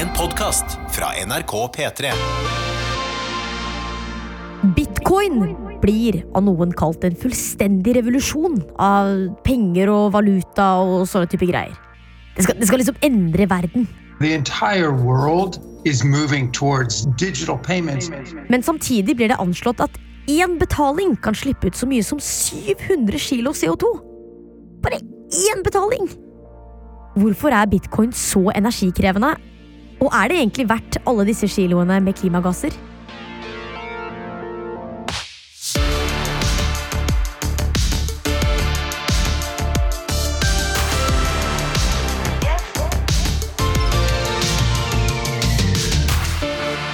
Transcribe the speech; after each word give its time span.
En 0.00 0.08
podkast 0.16 0.64
fra 0.88 1.10
NRK 1.26 1.50
P3. 1.76 2.10
Bitcoin 4.76 5.42
blir 5.82 6.22
av 6.32 6.46
noen 6.46 6.70
kalt 6.72 7.04
en 7.04 7.18
fullstendig 7.20 7.98
revolusjon 7.98 8.56
av 8.80 9.10
penger 9.44 9.92
og 9.92 10.14
valuta 10.14 10.70
og 10.80 11.04
sånne 11.10 11.28
type 11.28 11.50
greier. 11.50 11.76
Det 12.38 12.46
skal, 12.46 12.56
det 12.62 12.70
skal 12.70 12.80
liksom 12.80 12.96
endre 13.04 13.48
verden. 13.50 13.84
The 14.22 14.32
entire 14.38 14.88
world 14.88 15.60
is 15.84 16.00
moving 16.00 16.48
towards 16.48 17.04
digital 17.20 17.60
payments. 17.60 18.08
Men 18.48 18.64
samtidig 18.64 19.18
blir 19.20 19.34
det 19.34 19.40
anslått 19.42 19.84
at 19.84 20.00
én 20.32 20.56
betaling 20.62 21.12
kan 21.20 21.36
slippe 21.36 21.68
ut 21.68 21.76
så 21.76 21.90
mye 21.90 22.08
som 22.08 22.24
700 22.24 23.20
kilo 23.20 23.52
CO2. 23.52 23.92
Bare 24.80 25.04
én 25.44 25.60
betaling! 25.60 26.08
Hvorfor 27.20 27.52
er 27.52 27.68
bitcoin 27.68 28.16
så 28.16 28.48
energikrevende? 28.56 29.36
Og 30.00 30.08
er 30.16 30.30
det 30.32 30.36
egentlig 30.38 30.64
verdt 30.68 30.96
alle 31.08 31.26
disse 31.28 31.48
kiloene 31.52 31.98
med 32.00 32.14
klimagasser? 32.16 32.72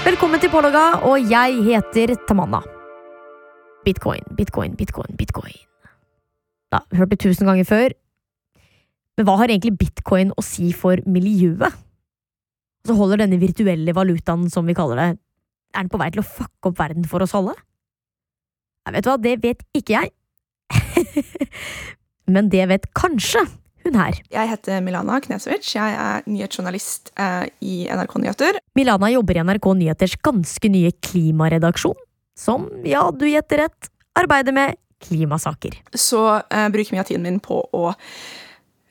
Velkommen 0.07 0.43
til 0.43 0.51
Pålogga, 0.51 0.85
og 1.07 1.31
jeg 1.31 1.63
heter 1.63 2.17
Tamanna. 2.27 2.65
Bitcoin, 3.85 4.27
bitcoin, 4.37 4.77
bitcoin, 4.77 5.17
bitcoin. 5.17 5.59
Da, 6.75 6.83
hørt 6.93 7.15
det 7.15 7.23
tusen 7.23 7.47
ganger 7.47 7.65
før. 7.65 7.95
Men 9.17 9.27
hva 9.29 9.39
har 9.39 9.47
egentlig 9.47 9.79
bitcoin 9.79 10.35
å 10.35 10.43
si 10.43 10.73
for 10.75 10.99
miljøet? 11.07 11.86
Så 12.87 12.95
holder 12.95 13.25
denne 13.25 13.39
virtuelle 13.43 13.95
valutaen, 13.97 14.47
som 14.53 14.67
vi 14.69 14.77
kaller 14.77 15.01
det, 15.01 15.09
er 15.75 15.85
den 15.85 15.93
på 15.93 16.01
vei 16.01 16.11
til 16.15 16.23
å 16.23 16.29
fucke 16.29 16.71
opp 16.71 16.79
verden 16.79 17.07
for 17.09 17.25
oss 17.25 17.35
alle? 17.37 17.57
Jeg 18.87 18.95
vet 18.97 19.09
hva, 19.09 19.17
det 19.19 19.37
vet 19.43 19.65
ikke 19.75 19.97
jeg. 19.97 20.13
Men 22.33 22.51
det 22.53 22.67
vet 22.71 22.87
kanskje 22.97 23.43
hun 23.87 23.99
her. 23.99 24.19
Jeg 24.33 24.51
heter 24.51 24.83
Milana 24.83 25.19
Knesovic. 25.23 25.69
Jeg 25.75 25.99
er 25.99 26.25
nyhetsjournalist 26.31 27.13
eh, 27.23 27.47
i 27.63 27.77
NRK 27.91 28.17
Nyheter. 28.23 28.61
Milana 28.79 29.11
jobber 29.13 29.39
i 29.39 29.45
NRK 29.47 29.69
Nyheters 29.83 30.17
ganske 30.27 30.71
nye 30.73 30.95
klimaredaksjon, 31.07 31.99
som, 32.39 32.67
ja, 32.87 33.07
du 33.15 33.27
gjetter 33.29 33.67
rett, 33.67 33.91
arbeider 34.19 34.55
med 34.55 34.79
klimasaker. 35.03 35.77
Så 35.95 36.23
eh, 36.39 36.69
bruker 36.73 36.95
mye 36.95 37.05
av 37.05 37.11
tiden 37.11 37.27
min 37.27 37.43
på 37.43 37.61
å 37.75 37.91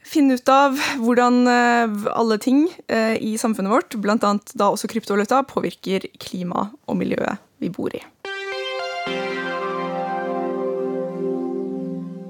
finne 0.06 0.38
ut 0.38 0.50
av 0.52 0.78
hvordan 1.02 1.46
eh, 1.50 2.10
alle 2.14 2.38
ting 2.42 2.66
eh, 2.88 3.16
i 3.18 3.36
samfunnet 3.42 3.74
vårt, 3.74 3.98
bl.a. 4.02 4.18
da 4.54 4.70
også 4.70 4.90
kryptovaluta, 4.92 5.42
påvirker 5.50 6.08
klima 6.22 6.70
og 6.86 7.00
miljøet 7.02 7.42
vi 7.64 7.72
bor 7.74 7.94
i. 7.96 8.04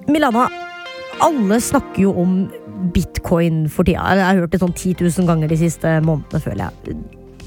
Milana, 0.05 0.45
alle 1.25 1.59
snakker 1.63 2.05
jo 2.05 2.13
om 2.21 2.35
bitcoin 2.93 3.65
for 3.71 3.87
tida. 3.87 4.03
Jeg 4.15 4.27
har 4.27 4.43
hørt 4.43 4.53
det 4.53 4.61
sånn 4.61 4.75
10 4.75 4.99
000 5.01 5.29
ganger 5.29 5.51
de 5.51 5.59
siste 5.59 5.97
månedene, 6.05 6.43
føler 6.43 6.67
jeg. 6.67 6.99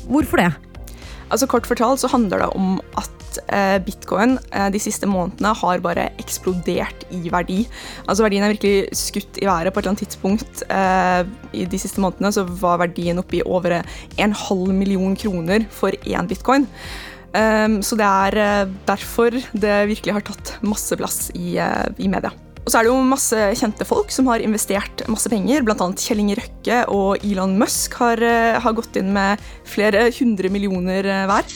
Hvorfor 0.08 0.42
det? 0.42 0.50
Altså 1.28 1.48
Kort 1.50 1.68
fortalt 1.68 2.02
så 2.02 2.10
handler 2.12 2.44
det 2.44 2.50
om 2.56 2.78
at 3.00 3.40
eh, 3.52 3.76
bitcoin 3.84 4.36
eh, 4.52 4.68
de 4.72 4.80
siste 4.82 5.08
månedene 5.10 5.52
har 5.60 5.82
bare 5.84 6.08
eksplodert 6.22 7.04
i 7.14 7.28
verdi. 7.32 7.60
Altså 8.06 8.24
Verdien 8.24 8.46
er 8.46 8.54
virkelig 8.54 8.96
skutt 8.96 9.40
i 9.42 9.48
været. 9.48 9.72
På 9.72 9.80
et 9.80 9.84
eller 9.84 9.96
annet 9.96 10.06
tidspunkt 10.06 10.64
eh, 10.72 11.20
i 11.52 11.66
de 11.68 11.80
siste 11.80 12.00
månedene 12.02 12.32
så 12.34 12.46
var 12.62 12.80
verdien 12.84 13.20
oppe 13.20 13.40
i 13.40 13.44
over 13.44 13.80
en 13.80 14.40
halv 14.46 14.72
million 14.72 15.16
kroner 15.18 15.68
for 15.74 15.94
én 16.08 16.30
bitcoin. 16.30 16.66
Um, 17.28 17.82
så 17.84 17.96
det 18.00 18.06
er 18.08 18.36
eh, 18.40 18.70
derfor 18.88 19.34
det 19.52 19.74
virkelig 19.90 20.14
har 20.16 20.24
tatt 20.24 20.54
masse 20.64 20.96
plass 20.96 21.26
i, 21.36 21.58
eh, 21.60 21.88
i 22.00 22.08
media. 22.08 22.32
Og 22.68 22.72
så 22.74 22.82
er 22.82 22.84
det 22.84 22.90
jo 22.90 23.00
masse 23.00 23.44
kjente 23.56 23.84
folk 23.88 24.10
som 24.12 24.26
har 24.28 24.42
investert 24.44 25.00
masse 25.08 25.30
penger. 25.32 25.62
Bl.a. 25.64 25.86
Kjell 25.96 26.18
Inge 26.20 26.34
Røkke 26.36 26.82
og 26.92 27.22
Elon 27.24 27.54
Musk 27.56 27.96
har, 27.96 28.20
eh, 28.20 28.58
har, 28.60 28.74
gått 28.76 28.98
inn 29.00 29.08
med 29.14 29.40
flere 29.64 30.02
hundre 30.12 30.50
millioner 30.52 31.08
eh, 31.08 31.22
hver. 31.30 31.48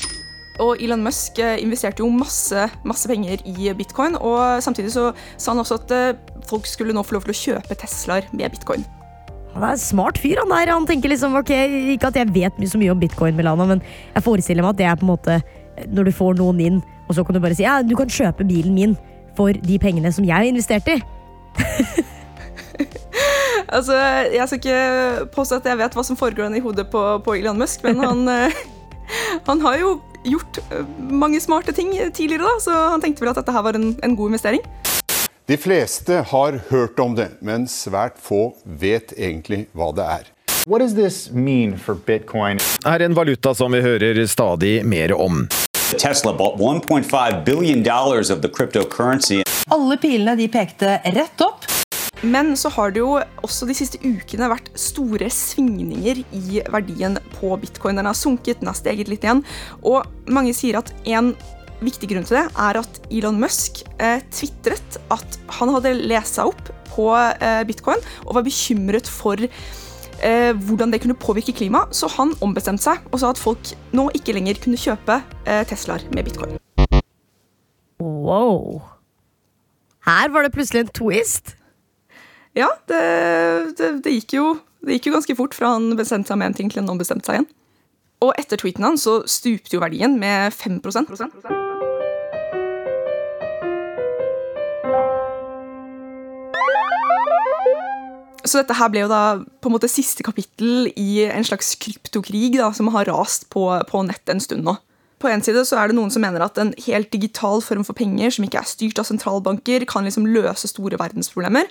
Og 0.64 0.80
Elon 0.80 1.04
Musk 1.04 1.36
eh, 1.44 1.58
investerte 1.60 2.00
jo 2.00 2.08
masse, 2.08 2.64
masse 2.88 3.12
penger 3.12 3.44
i 3.44 3.68
bitcoin, 3.76 4.16
og 4.16 4.64
samtidig 4.64 4.94
så 4.96 5.10
sa 5.36 5.52
han 5.52 5.60
også 5.60 5.82
at 5.82 6.24
folk 6.48 6.64
skulle 6.64 6.96
nå 6.96 7.04
få 7.04 7.18
lov 7.18 7.28
til 7.28 7.36
å 7.36 7.40
kjøpe 7.42 7.76
Teslaer 7.84 8.32
med 8.32 8.56
bitcoin. 8.56 8.88
Han 9.52 9.68
er 9.68 9.76
en 9.76 9.84
smart 9.84 10.16
fyr, 10.16 10.40
han 10.40 10.48
der. 10.48 10.72
Han 10.72 10.88
tenker 10.88 11.12
liksom, 11.12 11.36
ok, 11.36 11.52
Ikke 11.92 12.08
at 12.08 12.16
jeg 12.16 12.32
vet 12.32 12.56
så 12.64 12.80
mye 12.80 12.96
om 12.96 13.04
bitcoin, 13.04 13.36
Milana, 13.36 13.68
men 13.68 13.84
jeg 13.84 14.24
forestiller 14.24 14.64
meg 14.64 14.78
at 14.78 14.80
det 14.80 14.88
er 14.88 14.96
på 14.96 15.04
en 15.04 15.12
måte 15.12 15.42
når 15.92 16.08
du 16.08 16.16
får 16.16 16.40
noen 16.40 16.68
inn, 16.70 16.84
og 17.04 17.18
så 17.18 17.20
kan 17.20 17.36
du 17.36 17.44
bare 17.44 17.56
si 17.56 17.68
ja, 17.68 17.82
du 17.84 17.98
kan 18.00 18.08
kjøpe 18.08 18.48
bilen 18.48 18.72
min 18.72 18.96
for 19.36 19.52
de 19.52 19.78
pengene 19.82 20.12
som 20.12 20.26
jeg 20.26 20.36
har 20.36 20.48
investert 20.48 20.88
i. 20.92 20.98
altså, 23.76 23.96
jeg 24.32 24.48
skal 24.48 24.60
ikke 24.60 25.26
påstå 25.34 25.60
at 25.60 25.72
jeg 25.72 25.80
vet 25.82 25.98
hva 25.98 26.06
som 26.06 26.18
foregår 26.18 26.54
i 26.56 26.62
hodet 26.64 26.88
på, 26.92 27.02
på 27.24 27.36
Elon 27.40 27.60
Musk, 27.60 27.84
men 27.86 28.02
han, 28.06 28.24
eh, 28.28 28.62
han, 29.48 29.64
har 29.64 29.80
jo 29.80 29.96
gjort 30.28 30.62
eh, 30.68 30.86
mange 31.10 31.40
smarte 31.40 31.74
ting 31.76 31.94
tidligere, 32.14 32.46
da, 32.46 32.62
så 32.62 32.78
han 32.94 33.04
tenkte 33.04 33.24
vel 33.24 33.34
at 33.34 33.42
dette 33.42 33.54
her 33.54 33.66
var 33.66 33.78
en, 33.78 33.92
en 34.02 34.18
god 34.18 34.34
investering. 34.34 34.64
De 35.50 35.58
fleste 35.58 36.20
har 36.30 36.60
hørt 36.70 37.00
om 37.02 37.16
det, 37.18 37.32
men 37.42 37.66
svært 37.68 38.20
få 38.22 38.52
vet 38.64 39.10
egentlig 39.18 39.66
hva 39.74 39.90
det 39.96 40.06
er. 40.06 40.30
Her 40.62 40.78
does 40.78 40.94
this 40.94 41.26
for 41.82 41.94
Bitcoin? 41.94 42.60
Er 42.86 43.02
en 43.02 43.14
valuta 43.14 43.54
som 43.54 43.72
vi 43.72 43.82
hører 43.82 44.26
stadig 44.26 44.86
mer 44.86 45.12
om. 45.12 45.48
Tesla 45.92 46.32
bought 46.32 46.58
1.5 46.58 47.44
billion 47.44 47.82
dollars 47.82 48.30
of 48.30 48.42
the 48.42 48.48
cryptocurrency. 48.48 49.42
Alle 49.70 49.96
pilene 49.96 50.36
de 50.36 50.48
pekte 50.48 50.98
rett 51.04 51.40
opp. 51.40 51.64
Men 52.22 52.56
så 52.56 52.70
har 52.70 52.92
det 52.94 53.00
jo 53.02 53.16
også 53.42 53.66
de 53.66 53.74
siste 53.74 53.98
ukene 54.04 54.46
vært 54.52 54.68
store 54.78 55.26
svingninger 55.32 56.20
i 56.38 56.60
verdien 56.70 57.18
på 57.34 57.50
bitcoin. 57.58 57.98
Den 57.98 58.06
har 58.06 58.14
sunket, 58.14 58.60
den 58.60 58.70
har 58.70 58.78
steget 58.78 59.10
litt 59.10 59.26
igjen. 59.26 59.42
Og 59.82 60.06
mange 60.30 60.54
sier 60.54 60.78
at 60.78 60.92
en 61.02 61.32
viktig 61.82 62.12
grunn 62.12 62.26
til 62.28 62.38
det 62.38 62.44
er 62.46 62.78
at 62.78 63.00
Elon 63.10 63.40
Musk 63.42 63.82
eh, 63.98 64.22
tvitret 64.30 65.00
at 65.10 65.38
han 65.58 65.72
hadde 65.74 65.96
lest 65.98 66.38
seg 66.38 66.52
opp 66.52 66.70
på 66.92 67.08
eh, 67.16 67.62
bitcoin 67.66 67.98
og 68.26 68.36
var 68.38 68.46
bekymret 68.46 69.08
for 69.10 69.40
eh, 70.24 70.52
hvordan 70.56 70.92
det 70.92 71.02
kunne 71.02 71.18
påvirke 71.18 71.54
klimaet, 71.56 71.94
så 71.96 72.08
han 72.16 72.34
ombestemte 72.44 72.84
seg 72.84 73.02
og 73.10 73.20
sa 73.22 73.32
at 73.32 73.40
folk 73.40 73.72
nå 73.96 74.08
ikke 74.16 74.34
lenger 74.36 74.60
kunne 74.62 74.80
kjøpe 74.80 75.20
eh, 75.46 75.62
Teslaer 75.68 76.04
med 76.14 76.28
bitcoin. 76.28 76.58
Wow. 78.02 78.82
Her 80.06 80.32
var 80.34 80.42
det 80.42 80.54
plutselig 80.54 80.80
en 80.82 80.94
twist. 80.94 81.56
Ja, 82.58 82.68
det, 82.90 83.02
det, 83.78 83.90
det, 84.04 84.14
gikk 84.18 84.36
jo, 84.36 84.46
det 84.84 84.98
gikk 84.98 85.08
jo 85.08 85.16
ganske 85.16 85.36
fort 85.38 85.56
fra 85.56 85.74
han 85.76 85.92
bestemte 85.96 86.32
seg 86.32 86.40
med 86.40 86.50
en 86.50 86.58
ting 86.58 86.72
til 86.72 86.82
han 86.82 86.92
ombestemte 86.92 87.28
seg 87.28 87.40
igjen. 87.40 87.50
Og 88.22 88.34
etter 88.38 88.60
tweeten 88.60 88.86
hans 88.86 89.06
så 89.08 89.20
stupte 89.26 89.76
jo 89.76 89.82
verdien 89.82 90.18
med 90.20 90.54
5 90.54 90.82
Så 98.44 98.58
dette 98.58 98.74
her 98.74 98.90
ble 98.90 99.04
jo 99.04 99.10
da 99.10 99.38
på 99.62 99.70
en 99.70 99.76
måte 99.76 99.90
siste 99.90 100.24
kapittel 100.26 100.88
i 100.98 101.24
en 101.28 101.46
slags 101.46 101.74
kryptokrig 101.82 102.56
da, 102.56 102.72
som 102.74 102.90
har 102.94 103.06
rast 103.10 103.48
på, 103.52 103.66
på 103.88 104.02
nett 104.08 104.32
en 104.32 104.42
stund 104.42 104.66
nå. 104.66 104.76
På 105.22 105.30
en 105.30 105.42
side 105.44 105.62
så 105.68 105.78
er 105.78 105.90
det 105.90 105.96
noen 105.96 106.10
som 106.10 106.24
mener 106.24 106.42
at 106.42 106.58
en 106.58 106.72
helt 106.88 107.12
digital 107.12 107.62
form 107.62 107.84
for 107.86 107.94
penger 107.94 108.34
som 108.34 108.46
ikke 108.46 108.58
er 108.58 108.66
styrt 108.66 108.98
av 108.98 109.06
sentralbanker, 109.06 109.86
kan 109.86 110.08
liksom 110.08 110.26
løse 110.26 110.70
store 110.70 110.98
verdensproblemer. 110.98 111.70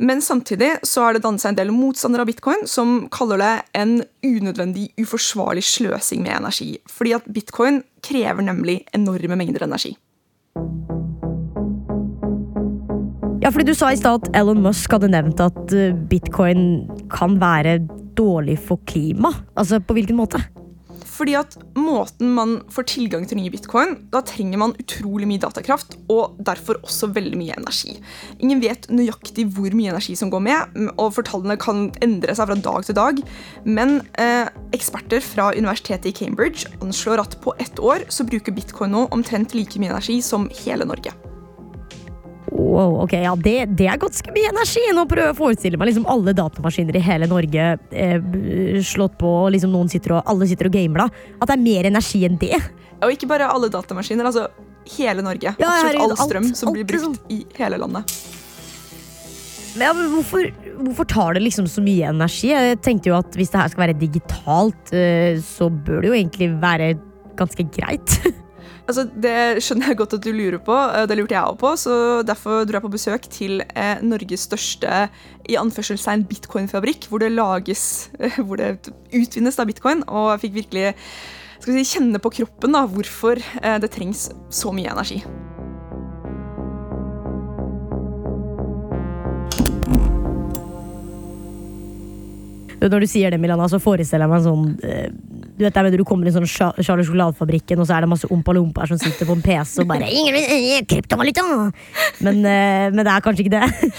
Men 0.00 0.22
samtidig 0.24 0.78
så 0.88 1.04
er 1.04 1.16
det 1.16 1.26
dannet 1.26 1.42
seg 1.42 1.52
en 1.52 1.58
del 1.58 1.74
motstandere 1.76 2.24
av 2.24 2.30
bitcoin 2.30 2.64
som 2.64 3.02
kaller 3.12 3.42
det 3.42 3.50
en 3.76 3.98
unødvendig, 4.24 4.86
uforsvarlig 4.96 5.66
sløsing 5.68 6.24
med 6.24 6.38
energi. 6.38 6.70
Fordi 6.88 7.12
at 7.18 7.28
bitcoin 7.28 7.82
krever 8.00 8.46
nemlig 8.46 8.78
enorme 8.96 9.36
mengder 9.36 9.66
energi. 9.68 9.92
Ja, 13.40 13.48
fordi 13.48 13.70
Du 13.70 13.74
sa 13.74 13.88
i 13.88 13.96
stad 13.96 14.20
at 14.20 14.34
Elon 14.36 14.60
Musk 14.60 14.92
hadde 14.92 15.08
nevnt 15.08 15.40
at 15.40 15.72
eh, 15.72 15.96
bitcoin 15.96 16.84
kan 17.08 17.38
være 17.40 17.78
dårlig 18.18 18.58
for 18.60 18.82
klima. 18.84 19.30
Altså, 19.56 19.80
På 19.80 19.96
hvilken 19.96 20.18
måte? 20.18 20.42
Fordi 21.08 21.34
at 21.36 21.56
måten 21.76 22.34
man 22.36 22.52
får 22.72 22.86
tilgang 22.94 23.24
til 23.28 23.40
nye 23.40 23.52
bitcoin, 23.52 23.94
da 24.12 24.20
trenger 24.24 24.60
man 24.60 24.74
utrolig 24.80 25.28
mye 25.28 25.40
datakraft 25.40 25.96
og 26.12 26.36
derfor 26.44 26.80
også 26.84 27.10
veldig 27.16 27.40
mye 27.40 27.56
energi. 27.56 27.96
Ingen 28.40 28.60
vet 28.60 28.88
nøyaktig 28.92 29.46
hvor 29.56 29.72
mye 29.76 29.92
energi 29.92 30.16
som 30.16 30.32
går 30.32 30.44
med, 30.44 30.78
og 30.96 31.16
fortallene 31.16 31.56
kan 31.60 31.88
endre 32.04 32.36
seg 32.36 32.48
fra 32.48 32.58
dag 32.60 32.88
til 32.88 32.96
dag. 33.00 33.24
Men 33.64 33.98
eh, 34.20 34.52
eksperter 34.76 35.24
fra 35.24 35.50
universitetet 35.56 36.12
i 36.12 36.16
Cambridge 36.22 36.68
anslår 36.80 37.24
at 37.24 37.40
på 37.44 37.56
ett 37.60 37.80
år 37.80 38.04
så 38.12 38.28
bruker 38.28 38.56
bitcoin 38.56 38.96
nå 38.96 39.08
omtrent 39.16 39.56
like 39.56 39.80
mye 39.80 39.92
energi 39.92 40.20
som 40.24 40.48
hele 40.64 40.88
Norge. 40.88 41.16
Wow, 42.60 42.98
ok, 43.04 43.12
ja, 43.24 43.32
det, 43.40 43.54
det 43.78 43.86
er 43.90 44.00
ganske 44.00 44.32
mye 44.34 44.50
energi. 44.52 44.82
Nå 44.94 45.06
prøver 45.08 45.30
jeg 45.30 45.36
å 45.36 45.38
forestille 45.38 45.80
meg 45.80 45.90
liksom 45.90 46.08
alle 46.12 46.34
datamaskiner 46.36 46.98
i 46.98 47.02
hele 47.04 47.28
Norge 47.30 47.68
eh, 47.90 48.18
slått 48.86 49.16
på, 49.20 49.30
og 49.46 49.54
liksom 49.54 49.72
noen 49.74 49.90
sitter 49.92 50.18
og, 50.18 50.24
alle 50.30 50.48
sitter 50.50 50.68
og 50.68 50.74
gamer. 50.76 51.06
da. 51.06 51.36
At 51.40 51.50
det 51.50 51.56
er 51.56 51.64
mer 51.64 51.88
energi 51.90 52.24
enn 52.28 52.36
det. 52.40 52.58
Og 53.00 53.14
ikke 53.14 53.30
bare 53.30 53.48
alle 53.48 53.70
datamaskiner, 53.72 54.28
altså 54.28 54.48
hele 54.96 55.24
Norge. 55.24 55.54
Ja, 55.60 55.70
Absolutt 55.70 56.04
all 56.04 56.16
strøm 56.20 56.50
alt- 56.50 56.60
som 56.60 56.74
blir 56.76 56.84
liksom. 56.88 57.16
brukt 57.16 57.32
i 57.32 57.40
hele 57.60 57.80
landet. 57.80 58.18
Men, 59.76 59.86
ja, 59.86 59.92
men 59.94 60.10
hvorfor, 60.10 60.48
hvorfor 60.82 61.06
tar 61.06 61.36
det 61.38 61.44
liksom 61.44 61.68
så 61.70 61.82
mye 61.84 62.10
energi? 62.10 62.50
Jeg 62.50 62.80
tenkte 62.82 63.12
jo 63.12 63.18
at 63.20 63.38
hvis 63.38 63.52
det 63.52 63.60
her 63.60 63.70
skal 63.72 63.84
være 63.86 63.98
digitalt, 64.00 64.92
eh, 64.92 65.38
så 65.46 65.70
bør 65.70 66.02
det 66.02 66.10
jo 66.10 66.16
egentlig 66.18 66.50
være 66.62 66.92
ganske 67.38 67.66
greit. 67.76 68.18
Altså, 68.90 69.06
Det 69.14 69.62
skjønner 69.62 69.92
jeg 69.92 69.98
godt 70.00 70.16
at 70.18 70.24
du 70.26 70.32
lurer 70.34 70.58
på. 70.58 70.74
eh, 70.74 71.06
Det 71.06 71.16
lurte 71.18 71.36
jeg 71.36 71.46
òg 71.46 71.58
på. 71.58 71.74
så 71.78 72.22
Derfor 72.26 72.64
dro 72.66 72.78
jeg 72.78 72.82
på 72.82 72.94
besøk 72.96 73.28
til 73.30 73.62
eh, 73.74 74.02
Norges 74.02 74.48
største 74.50 75.08
i 75.48 75.56
anførselstegn 75.56 76.26
bitcoin-fabrikk, 76.26 77.06
hvor 77.08 77.22
det 77.22 77.32
lages, 77.32 78.10
eh, 78.18 78.40
hvor 78.42 78.58
det 78.58 78.90
utvinnes 79.14 79.56
da 79.56 79.64
bitcoin. 79.64 80.02
Og 80.08 80.32
jeg 80.34 80.42
fikk 80.46 80.54
virkelig 80.64 80.94
skal 81.60 81.76
si, 81.76 81.98
kjenne 81.98 82.18
på 82.18 82.32
kroppen 82.32 82.72
da, 82.72 82.86
hvorfor 82.88 83.38
eh, 83.62 83.78
det 83.78 83.92
trengs 83.94 84.30
så 84.50 84.72
mye 84.74 84.90
energi. 84.90 85.22
Når 92.80 93.02
du 93.04 93.06
sier 93.12 93.30
det, 93.30 93.38
Milana, 93.42 93.68
så 93.68 93.78
forestiller 93.78 94.24
jeg 94.24 94.32
meg 94.32 94.40
en 94.40 94.46
sånn 94.46 94.70
eh, 94.88 95.10
Du 95.60 95.66
vet 95.66 95.76
der 95.76 95.92
du 95.92 96.06
kommer 96.08 96.24
i 96.24 96.32
sånn 96.32 96.46
Charles 96.48 97.04
Sjokoladefabrikken, 97.04 97.82
og 97.82 97.84
så 97.84 97.98
er 97.98 98.06
det 98.06 98.08
masse 98.08 98.28
ompa-lompaer 98.32 98.88
som 98.88 99.00
sitter 99.00 99.28
på 99.28 99.34
en 99.36 99.42
PC 99.44 99.82
og 99.82 99.90
bare 99.90 100.08
Kryptovaluta! 100.88 101.42
Men, 102.24 102.38
eh, 102.48 102.86
men 102.88 103.02
det 103.04 103.12
er 103.12 103.24
kanskje 103.24 103.44
ikke 103.44 103.58
det. 103.58 103.90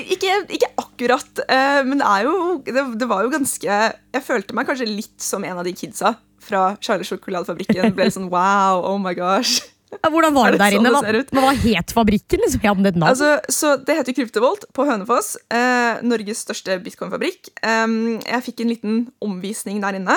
Ikke, 0.00 0.38
ikke 0.56 0.70
akkurat, 0.80 1.42
eh, 1.44 1.82
men 1.84 2.00
det 2.00 2.06
er 2.08 2.24
jo 2.24 2.36
det, 2.64 2.84
det 3.02 3.08
var 3.10 3.26
jo 3.26 3.32
ganske 3.32 3.68
Jeg 3.68 4.24
følte 4.24 4.56
meg 4.56 4.68
kanskje 4.68 4.88
litt 4.88 5.20
som 5.20 5.44
en 5.44 5.60
av 5.60 5.68
de 5.68 5.74
kidsa 5.76 6.14
fra 6.40 6.62
Charles 6.80 7.10
Sjokoladefabrikken. 7.12 7.92
Ble 7.92 8.08
litt 8.08 8.16
sånn 8.16 8.30
wow, 8.32 8.80
oh 8.88 8.96
my 9.02 9.12
gosh. 9.18 9.60
Hvordan 10.00 10.32
var 10.32 10.54
det 10.54 10.56
det 10.56 10.64
der 10.64 10.78
sånn 10.78 10.88
inne? 10.88 11.12
det 11.18 11.36
Hva, 11.36 11.44
hva 11.44 11.52
het 11.66 11.92
fabrikken? 11.92 12.40
Liksom? 12.46 12.64
Hadde 12.64 12.86
den 12.86 12.90
et 12.94 13.02
navn? 13.02 13.12
Altså, 13.12 13.34
så 13.52 13.74
Det 13.76 13.98
heter 13.98 14.16
Kryptovolt 14.16 14.64
på 14.72 14.88
Hønefoss. 14.88 15.34
Eh, 15.52 16.00
Norges 16.08 16.40
største 16.46 16.80
bitcoin-fabrikk. 16.80 17.52
Eh, 17.60 17.86
jeg 18.24 18.44
fikk 18.48 18.64
en 18.64 18.72
liten 18.72 18.98
omvisning 19.28 19.84
der 19.84 20.00
inne. 20.00 20.16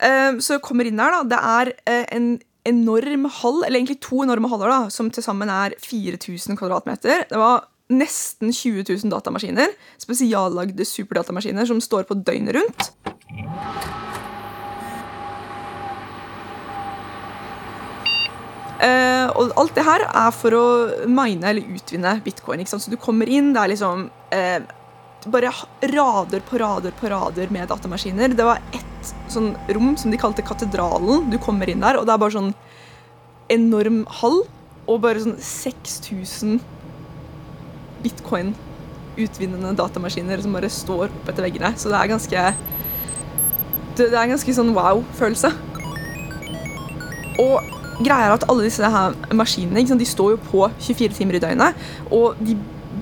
Eh, 0.00 0.38
så 0.40 0.60
kommer 0.64 0.88
inn 0.88 1.00
der, 1.00 1.12
da. 1.12 1.24
Det 1.28 1.40
er 1.54 1.72
eh, 1.86 2.06
en 2.16 2.30
enorm 2.68 3.26
hall, 3.40 3.62
eller 3.64 3.80
egentlig 3.80 4.00
to 4.04 4.22
enorme 4.24 4.48
haller, 4.52 4.72
da, 4.72 4.80
som 4.92 5.10
til 5.12 5.24
sammen 5.24 5.52
er 5.52 5.76
4000 5.80 6.58
kvadratmeter. 6.60 7.26
Det 7.30 7.40
var 7.40 7.66
nesten 7.90 8.52
20 8.54 8.84
000 8.88 9.12
datamaskiner. 9.12 9.72
Spesiallagde 10.00 10.86
superdatamaskiner 10.86 11.66
som 11.68 11.80
står 11.82 12.06
på 12.08 12.20
døgnet 12.20 12.56
rundt. 12.56 12.92
Uh, 18.80 19.28
og 19.36 19.50
alt 19.60 19.74
det 19.76 19.82
her 19.84 20.06
er 20.08 20.30
for 20.32 20.56
å 20.56 20.66
mine 21.04 21.50
eller 21.50 21.74
utvinne 21.76 22.14
bitcoin. 22.24 22.62
Ikke 22.62 22.72
sant? 22.72 22.86
Så 22.86 22.92
du 22.92 22.96
kommer 23.00 23.28
inn, 23.28 23.52
det 23.52 23.60
er 23.60 23.72
liksom 23.74 24.06
eh, 24.32 24.62
bare 25.28 25.52
rader 25.82 26.40
på 26.40 26.58
rader 26.58 26.94
på 26.96 27.10
rader 27.12 27.50
med 27.52 27.68
datamaskiner. 27.68 28.32
Det 28.32 28.46
var 28.46 28.60
ett 28.72 29.12
sånn 29.28 29.52
rom 29.68 29.92
som 30.00 30.12
de 30.12 30.20
kalte 30.20 30.44
Katedralen. 30.46 31.28
Du 31.30 31.38
kommer 31.42 31.68
inn 31.68 31.84
der, 31.84 31.98
og 32.00 32.06
det 32.08 32.14
er 32.14 32.22
bare 32.22 32.36
sånn 32.36 32.54
enorm 33.50 34.04
hall 34.20 34.42
og 34.86 35.02
bare 35.04 35.22
sånn 35.22 35.36
6000 35.36 36.60
bitcoin-utvinnende 38.04 39.74
datamaskiner 39.78 40.40
som 40.40 40.56
bare 40.56 40.70
står 40.72 41.10
opp 41.10 41.28
etter 41.28 41.44
veggene. 41.44 41.74
Så 41.76 41.92
det 41.92 42.00
er 42.00 42.14
ganske 42.14 42.52
Det, 43.96 44.06
er 44.06 44.22
en 44.22 44.32
ganske 44.32 44.54
sånn 44.54 44.72
wow-følelse. 44.72 45.50
Og 47.42 47.66
greia 48.00 48.30
er 48.30 48.32
at 48.32 48.46
alle 48.48 48.64
disse 48.64 48.86
her 48.86 49.16
maskinene 49.36 49.98
de 49.98 50.06
står 50.08 50.36
jo 50.36 50.38
på 50.46 50.68
24 50.78 51.18
timer 51.18 51.36
i 51.36 51.42
døgnet. 51.42 51.88
Og 52.08 52.38
de 52.40 52.56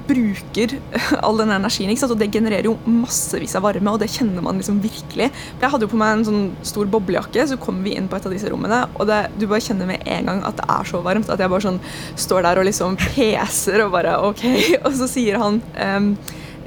bruker 0.08 0.74
all 1.24 1.40
den 1.40 1.52
energien, 1.54 1.92
ikke 1.92 2.02
sant? 2.04 2.14
og 2.14 2.22
det 2.22 2.30
genererer 2.34 2.68
jo 2.70 2.76
massevis 2.88 3.56
av 3.58 3.66
varme. 3.66 3.92
Og 3.92 4.00
det 4.02 4.10
kjenner 4.12 4.44
man 4.44 4.60
liksom 4.60 4.80
virkelig. 4.84 5.30
Jeg 5.30 5.72
hadde 5.72 5.86
jo 5.86 5.92
på 5.92 6.00
meg 6.00 6.16
en 6.16 6.26
sånn 6.28 6.42
stor 6.66 6.88
boblejakke, 6.90 7.46
så 7.50 7.60
kom 7.60 7.82
vi 7.84 7.96
inn 7.98 8.08
på 8.10 8.18
et 8.18 8.28
av 8.28 8.34
disse 8.34 8.50
rommene. 8.52 8.84
Og 8.96 9.08
det, 9.10 9.20
du 9.38 9.46
bare 9.46 9.64
kjenner 9.64 9.90
med 9.90 10.04
en 10.08 10.32
gang 10.32 10.42
at 10.48 10.58
det 10.60 10.66
er 10.78 10.90
så 10.90 11.02
varmt 11.04 11.30
at 11.32 11.42
jeg 11.42 11.52
bare 11.52 11.66
sånn 11.68 11.80
står 12.18 12.44
der 12.48 12.60
og 12.60 12.68
liksom 12.68 12.98
peser 13.06 13.84
og 13.86 13.94
bare 13.96 14.18
OK. 14.28 14.44
Og 14.88 14.92
så 14.98 15.08
sier 15.10 15.38
han 15.40 15.60
um, 15.60 16.12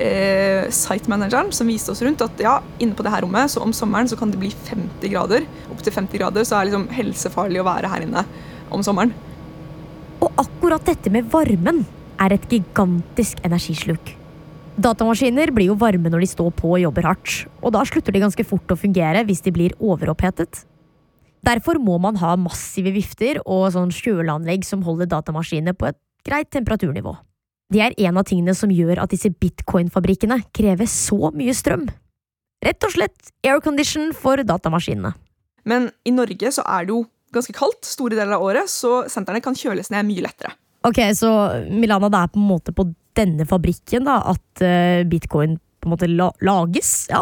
eh, 0.01 0.67
site-manageren 0.73 1.51
som 1.55 1.69
viste 1.69 1.93
oss 1.93 2.03
rundt, 2.05 2.23
at 2.25 2.43
ja, 2.43 2.59
inne 2.81 2.97
på 2.97 3.05
det 3.05 3.13
her 3.13 3.25
rommet, 3.25 3.51
så 3.53 3.63
om 3.63 3.73
sommeren 3.75 4.09
så 4.09 4.19
kan 4.19 4.33
det 4.33 4.41
bli 4.41 4.51
50 4.69 5.13
grader. 5.13 5.47
Opptil 5.73 5.95
50 5.95 6.21
grader, 6.21 6.47
så 6.47 6.57
er 6.57 6.65
det 6.65 6.71
liksom 6.71 6.89
helsefarlig 6.95 7.61
å 7.63 7.67
være 7.67 7.91
her 7.91 8.05
inne 8.05 8.25
om 8.71 8.85
sommeren. 8.85 9.13
Og 10.21 10.29
akkurat 10.41 10.85
dette 10.85 11.11
med 11.13 11.29
varmen 11.33 11.83
er 12.21 12.35
et 12.35 12.49
gigantisk 12.49 13.41
energisluk. 13.47 14.13
Datamaskiner 14.81 15.51
blir 15.53 15.71
jo 15.71 15.77
varme 15.79 16.09
når 16.09 16.23
de 16.23 16.29
står 16.31 16.51
på 16.57 16.75
og 16.75 16.81
jobber 16.81 17.09
hardt, 17.09 17.45
og 17.61 17.73
da 17.75 17.81
slutter 17.87 18.15
de 18.15 18.21
ganske 18.23 18.45
fort 18.47 18.71
å 18.71 18.79
fungere 18.79 19.25
hvis 19.27 19.43
de 19.45 19.53
blir 19.53 19.75
overopphetet. 19.79 20.63
Derfor 21.41 21.79
må 21.81 21.97
man 22.01 22.19
ha 22.21 22.35
massive 22.37 22.93
vifter 22.93 23.41
og 23.41 23.71
sånn 23.73 23.91
kjøleanlegg 23.93 24.65
som 24.67 24.85
holder 24.85 25.09
datamaskinene 25.09 25.73
på 25.73 25.89
et 25.89 25.97
greit 26.27 26.51
temperaturnivå. 26.53 27.15
Det 27.71 27.81
er 27.81 27.95
en 28.05 28.19
av 28.19 28.27
tingene 28.27 28.53
som 28.57 28.71
gjør 28.73 29.01
at 29.01 29.13
disse 29.13 29.31
bitcoin-fabrikkene 29.31 30.41
krever 30.53 30.89
så 30.91 31.31
mye 31.33 31.55
strøm. 31.55 31.87
Rett 32.61 32.85
og 32.85 32.93
slett 32.93 33.31
aircondition 33.47 34.11
for 34.13 34.43
datamaskinene. 34.45 35.15
Men 35.65 35.89
i 36.05 36.13
Norge 36.13 36.51
så 36.53 36.65
er 36.67 36.85
det 36.85 36.93
jo 36.93 37.05
ganske 37.33 37.55
kaldt 37.55 37.87
store 37.87 38.17
deler 38.17 38.37
av 38.37 38.45
året, 38.45 38.69
så 38.69 39.05
sentrene 39.09 39.41
kan 39.43 39.57
kjøles 39.57 39.89
ned 39.93 40.05
mye 40.05 40.25
lettere. 40.27 40.53
Ok, 40.87 40.99
så 41.17 41.29
Milana, 41.69 42.09
det 42.09 42.19
er 42.19 42.33
på 42.33 42.41
en 42.41 42.49
måte 42.49 42.73
på 42.73 42.87
denne 43.17 43.45
fabrikken 43.45 44.07
da, 44.07 44.17
at 44.33 44.63
uh, 44.63 45.03
bitcoin 45.09 45.59
på 45.81 45.89
en 45.89 45.93
måte 45.95 46.09
la 46.09 46.29
lages? 46.45 46.93
Ja. 47.11 47.21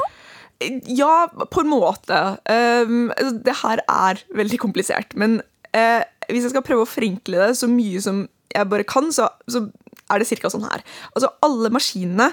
Ja, 0.60 1.30
på 1.32 1.64
en 1.64 1.72
måte. 1.72 2.18
Um, 2.44 3.12
det 3.46 3.56
her 3.62 3.80
er 3.86 4.20
veldig 4.36 4.60
komplisert. 4.60 5.16
Men 5.16 5.40
uh, 5.72 6.02
hvis 6.28 6.46
jeg 6.46 6.54
skal 6.54 6.66
prøve 6.68 6.84
å 6.84 6.90
forenkle 6.90 7.40
det 7.40 7.54
så 7.60 7.70
mye 7.72 8.02
som 8.04 8.26
jeg 8.52 8.70
bare 8.72 8.88
kan, 8.88 9.08
så, 9.16 9.30
så 9.48 9.64
er 10.10 10.20
det 10.20 10.28
ca. 10.42 10.52
sånn 10.52 10.68
her. 10.68 10.84
Altså, 11.14 11.32
alle 11.46 11.72
maskinene 11.74 12.32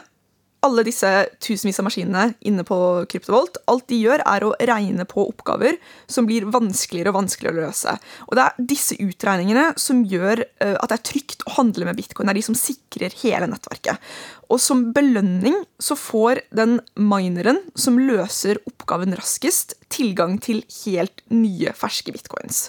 alle 0.67 0.85
disse 0.87 1.09
tusenvis 1.43 1.79
av 1.81 1.87
maskinene 1.87 2.25
inne 2.49 2.65
på 2.67 2.77
Kryptovolt, 3.11 3.61
alt 3.71 3.87
de 3.91 3.99
gjør, 4.03 4.23
er 4.27 4.45
å 4.45 4.55
regne 4.71 5.07
på 5.09 5.25
oppgaver 5.31 5.79
som 6.11 6.29
blir 6.29 6.49
vanskeligere 6.53 7.13
og 7.13 7.21
vanskeligere 7.21 7.57
å 7.57 7.67
løse. 7.69 7.95
Og 8.27 8.37
det 8.39 8.45
er 8.45 8.67
disse 8.75 8.99
utregningene 9.03 9.69
som 9.81 10.03
gjør 10.09 10.43
eh, 10.45 10.75
at 10.75 10.91
det 10.91 10.99
er 10.99 11.07
trygt 11.11 11.47
å 11.47 11.55
handle 11.61 11.89
med 11.89 11.99
bitcoin. 12.01 12.29
Det 12.29 12.35
er 12.35 12.41
de 12.41 12.47
som 12.49 12.59
sikrer 12.59 13.17
hele 13.23 13.49
nettverket. 13.51 14.13
Og 14.51 14.61
som 14.63 14.89
belønning 14.97 15.59
så 15.83 15.97
får 15.99 16.45
den 16.55 16.79
mineren 16.99 17.63
som 17.79 17.99
løser 18.01 18.61
oppgaven 18.69 19.17
raskest, 19.19 19.79
tilgang 19.93 20.37
til 20.43 20.63
helt 20.85 21.25
nye, 21.33 21.73
ferske 21.77 22.15
bitcoins. 22.15 22.69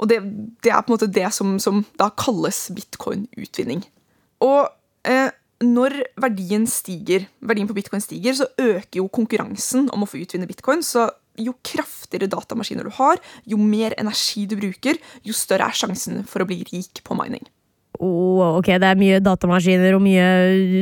Og 0.00 0.08
det, 0.10 0.22
det 0.64 0.72
er 0.72 0.82
på 0.82 0.92
en 0.92 0.96
måte 0.96 1.10
det 1.12 1.28
som, 1.36 1.58
som 1.62 1.84
da 2.00 2.08
kalles 2.18 2.64
bitcoin-utvinning. 2.74 3.84
Og 4.42 4.66
eh, 5.08 5.28
når 5.62 5.98
verdien 6.20 6.66
stiger, 6.70 7.26
verdien 7.40 7.68
på 7.70 7.76
bitcoin 7.76 8.02
stiger, 8.04 8.36
så 8.36 8.48
øker 8.60 9.00
jo 9.00 9.08
konkurransen 9.12 9.88
om 9.94 10.04
å 10.04 10.08
få 10.10 10.22
utvinne 10.22 10.48
bitcoin. 10.50 10.84
Så 10.86 11.08
jo 11.40 11.54
kraftigere 11.64 12.28
datamaskiner 12.30 12.88
du 12.88 12.92
har, 12.98 13.20
jo 13.48 13.58
mer 13.60 13.96
energi 14.00 14.44
du 14.48 14.56
bruker, 14.58 15.00
jo 15.24 15.34
større 15.36 15.70
er 15.70 15.76
sjansen 15.76 16.22
for 16.28 16.44
å 16.44 16.48
bli 16.48 16.60
rik 16.68 17.02
på 17.06 17.16
mining. 17.18 17.44
Oh, 18.02 18.56
ok, 18.58 18.72
det 18.82 18.88
er 18.88 18.98
mye 18.98 19.18
datamaskiner 19.22 19.94
og 19.94 20.02
mye 20.02 20.24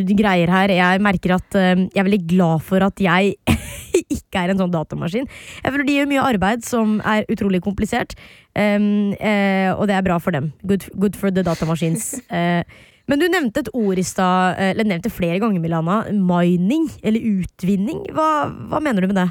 uh, 0.00 0.12
greier 0.16 0.50
her. 0.50 0.72
Jeg 0.72 1.02
merker 1.04 1.34
at 1.36 1.56
uh, 1.58 1.82
jeg 1.82 1.98
er 2.00 2.06
veldig 2.06 2.22
glad 2.30 2.62
for 2.64 2.86
at 2.86 3.02
jeg 3.02 3.34
ikke 4.16 4.44
er 4.44 4.52
en 4.52 4.62
sånn 4.62 4.72
datamaskin. 4.72 5.26
Jeg 5.60 5.74
føler 5.74 5.88
de 5.88 5.96
gjør 5.98 6.10
mye 6.14 6.28
arbeid 6.30 6.64
som 6.64 6.96
er 7.04 7.26
utrolig 7.30 7.60
komplisert, 7.66 8.14
um, 8.54 9.10
uh, 9.18 9.70
og 9.74 9.84
det 9.90 9.98
er 9.98 10.06
bra 10.06 10.20
for 10.22 10.36
dem. 10.36 10.52
Good, 10.62 10.88
good 10.96 11.18
for 11.18 11.34
the 11.34 11.44
datamaskins. 11.46 12.14
Uh, 12.30 12.62
men 13.10 13.20
du 13.20 13.26
nevnte 13.30 13.64
et 13.64 13.70
ord 13.76 13.98
i 14.00 14.06
stad, 14.06 14.56
uh, 14.56 14.70
eller 14.70 14.88
nevnte 14.88 15.12
flere 15.12 15.40
ganger, 15.42 15.62
Milana. 15.62 16.02
Mining, 16.14 16.88
eller 17.02 17.24
utvinning. 17.40 18.04
Hva, 18.16 18.48
hva 18.70 18.82
mener 18.82 19.04
du 19.04 19.10
med 19.10 19.18
det? 19.18 19.28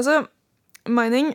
Altså, 0.00 0.22
mining, 0.90 1.34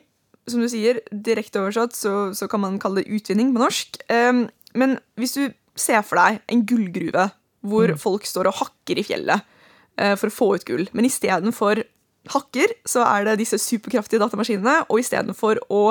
som 0.49 0.63
du 0.63 0.69
sier, 0.71 1.03
direkte 1.13 1.61
oversatt, 1.61 1.95
så, 1.95 2.31
så 2.35 2.49
kan 2.51 2.63
man 2.65 2.79
kalle 2.81 3.03
det 3.03 3.19
utvinning 3.19 3.53
på 3.55 3.61
norsk. 3.61 4.01
Um, 4.11 4.47
men 4.77 4.97
hvis 5.19 5.37
du 5.37 5.45
ser 5.79 6.03
for 6.05 6.19
deg 6.19 6.41
en 6.51 6.65
gullgruve 6.67 7.29
hvor 7.69 7.91
folk 7.99 8.27
står 8.27 8.49
og 8.49 8.59
hakker 8.61 8.99
i 8.99 9.05
fjellet 9.05 9.45
uh, 9.99 10.15
for 10.19 10.29
å 10.29 10.35
få 10.35 10.51
ut 10.57 10.67
gull, 10.67 10.85
men 10.95 11.07
istedenfor 11.07 11.83
hakker, 12.29 12.73
så 12.87 13.03
er 13.07 13.25
det 13.25 13.39
disse 13.41 13.59
superkraftige 13.61 14.21
datamaskinene, 14.21 14.83
og 14.91 15.01
istedenfor 15.01 15.61
å 15.73 15.83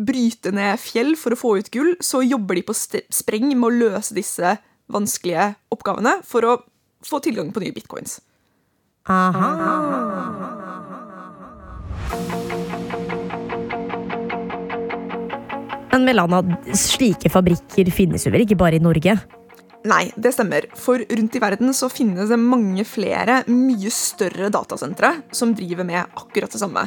bryte 0.00 0.52
ned 0.54 0.80
fjell 0.80 1.14
for 1.20 1.34
å 1.34 1.38
få 1.38 1.56
ut 1.60 1.70
gull, 1.74 1.92
så 2.02 2.22
jobber 2.24 2.58
de 2.58 2.64
på 2.66 2.76
spreng 2.76 3.50
med 3.52 3.68
å 3.68 3.74
løse 3.74 4.16
disse 4.16 4.56
vanskelige 4.92 5.54
oppgavene 5.74 6.18
for 6.26 6.46
å 6.48 6.58
få 7.04 7.20
tilgang 7.24 7.52
på 7.52 7.62
nye 7.64 7.74
bitcoins. 7.74 8.20
Aha. 9.12 9.50
Men 15.94 16.08
Melana, 16.08 16.40
slike 16.74 17.30
fabrikker 17.30 17.88
finnes 17.94 18.24
jo 18.26 18.32
vel 18.34 18.42
ikke 18.44 18.58
bare 18.58 18.80
i 18.80 18.82
Norge? 18.82 19.14
Nei, 19.84 20.08
det 20.16 20.30
stemmer. 20.32 20.64
For 20.80 21.02
rundt 21.12 21.34
i 21.36 21.40
verden 21.42 21.74
så 21.76 21.90
finnes 21.92 22.30
det 22.32 22.38
mange 22.40 22.86
flere, 22.88 23.42
mye 23.52 23.90
større 23.92 24.48
datasentre 24.52 25.10
som 25.36 25.52
driver 25.56 25.84
med 25.84 26.16
akkurat 26.16 26.52
det 26.54 26.60
samme. 26.62 26.86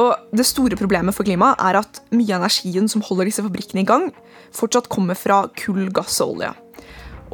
Og 0.00 0.32
det 0.32 0.46
store 0.48 0.78
problemet 0.80 1.16
for 1.16 1.28
klimaet 1.28 1.60
er 1.60 1.78
at 1.82 2.00
mye 2.08 2.32
av 2.32 2.46
energien 2.46 2.88
som 2.88 3.04
holder 3.04 3.28
disse 3.28 3.44
fabrikkene 3.44 3.84
i 3.84 3.88
gang, 3.88 4.08
fortsatt 4.56 4.88
kommer 4.88 5.18
fra 5.18 5.42
kull, 5.60 5.90
gass 5.92 6.22
og 6.24 6.38
olje. 6.38 6.54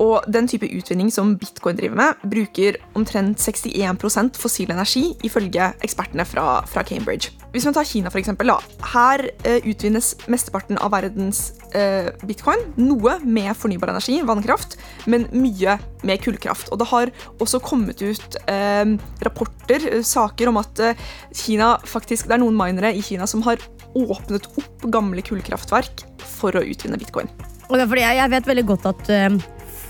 Og 0.01 0.25
den 0.33 0.49
type 0.51 0.69
utvinning 0.69 1.11
som 1.13 1.35
bitcoin 1.41 1.79
driver 1.79 1.99
med, 2.01 2.25
bruker 2.31 2.79
omtrent 2.99 3.41
61% 3.43 4.39
fossil 4.41 4.73
energi, 4.75 5.05
ifølge 5.27 5.71
ekspertene 5.85 6.27
fra, 6.29 6.63
fra, 6.71 6.85
Cambridge. 6.85 7.33
Hvis 7.55 7.65
man 7.69 7.77
tar 7.77 7.87
Kina, 7.89 8.11
for 8.11 8.21
eksempel, 8.21 8.51
da. 8.51 8.59
Her 8.95 9.23
eh, 9.47 9.61
utvinnes 9.71 10.13
mesteparten 10.31 10.81
av 10.83 10.93
verdens 10.95 11.53
eh, 11.77 12.11
bitcoin. 12.27 12.61
Noe 12.81 13.17
med 13.23 13.55
fornybar 13.57 13.93
energi, 13.95 14.19
vannkraft, 14.27 14.77
men 15.11 15.29
mye 15.33 15.79
med 16.05 16.23
kullkraft. 16.25 16.73
Og 16.75 16.83
det 16.83 16.91
har 16.91 17.15
også 17.39 17.63
kommet 17.65 18.03
ut 18.03 18.39
eh, 18.51 18.97
rapporter, 19.25 19.89
eh, 19.93 20.05
saker 20.05 20.51
om 20.51 20.61
at 20.61 20.83
eh, 20.83 21.07
Kina 21.35 21.77
faktisk, 21.87 22.29
det 22.29 22.39
er 22.39 22.45
noen 22.45 22.59
minere 22.59 22.95
i 22.95 23.05
Kina 23.05 23.29
som 23.31 23.45
har 23.47 23.63
åpnet 23.95 24.49
opp 24.59 24.87
gamle 24.91 25.23
kullkraftverk 25.25 26.05
for 26.35 26.57
å 26.59 26.65
utvinne 26.67 26.99
bitcoin. 26.99 27.31
Og 27.71 27.81
fordi 27.81 28.03
jeg, 28.03 28.19
jeg 28.19 28.33
vet 28.35 28.49
veldig 28.51 28.65
godt 28.69 28.89
at 28.91 29.11
uh, 29.11 29.37